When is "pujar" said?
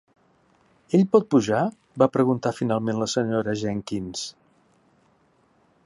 1.33-1.59